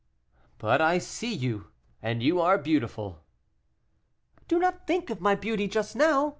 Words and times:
"But 0.57 0.81
I 0.81 0.97
see 0.97 1.31
you, 1.31 1.67
and 2.01 2.23
you 2.23 2.41
are 2.41 2.57
beautiful." 2.57 3.19
"Do 4.47 4.57
not 4.57 4.87
think 4.87 5.11
of 5.11 5.21
my 5.21 5.35
beauty 5.35 5.67
just 5.67 5.95
now! 5.95 6.29